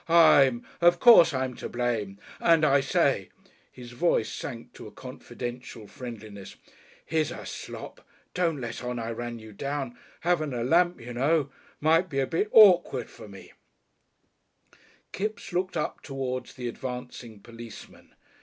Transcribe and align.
I'm. 0.09 0.65
Of 0.81 0.99
course 0.99 1.31
I'm 1.31 1.55
to 1.57 1.69
blame, 1.69 2.17
and 2.39 2.65
I 2.65 2.81
say" 2.81 3.29
his 3.71 3.91
voice 3.91 4.29
sank 4.33 4.73
to 4.73 4.87
a 4.87 4.91
confidential 4.91 5.85
friendliness. 5.85 6.55
"Here's 7.05 7.29
a 7.31 7.45
slop. 7.45 8.01
Don't 8.33 8.59
let 8.59 8.83
on 8.83 8.97
I 8.97 9.11
ran 9.11 9.37
you 9.37 9.53
down. 9.53 9.95
Haven't 10.21 10.55
a 10.55 10.63
lamp, 10.63 10.99
you 10.99 11.13
know. 11.13 11.51
Might 11.79 12.09
be 12.09 12.19
a 12.19 12.25
bit 12.25 12.49
awkward, 12.51 13.11
for 13.11 13.27
me." 13.27 13.51
Kipps 15.11 15.53
looked 15.53 15.77
up 15.77 16.01
towards 16.01 16.55
the 16.55 16.67
advancing 16.67 17.39
policeman. 17.39 18.15